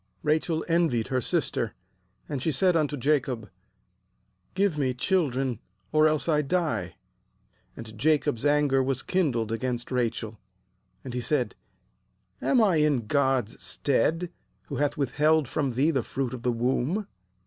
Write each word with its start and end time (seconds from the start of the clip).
30 0.23 0.27
Rachel 0.27 0.65
envied 0.67 1.07
her 1.09 1.21
sister; 1.21 1.75
and 2.27 2.41
she 2.41 2.51
said 2.51 2.75
unto 2.75 2.97
Jacob: 2.97 3.51
'Give 4.55 4.75
me 4.75 4.95
children, 4.95 5.59
or 5.91 6.07
else 6.07 6.27
I 6.27 6.41
die.' 6.41 6.95
2Aad 7.77 7.97
Jacob's 7.97 8.43
anger 8.43 8.81
was 8.81 9.03
kindled 9.03 9.51
against 9.51 9.91
Rachel; 9.91 10.39
and 11.03 11.13
he 11.13 11.21
said: 11.21 11.53
'Am 12.41 12.63
I 12.63 12.77
in 12.77 13.05
God's 13.05 13.61
stead, 13.63 14.31
who 14.69 14.77
hath 14.77 14.97
with 14.97 15.11
held 15.11 15.47
from 15.47 15.73
thee 15.75 15.91
the 15.91 16.01
fruit 16.01 16.33
of 16.33 16.41
the 16.41 16.51
womb?' 16.51 17.05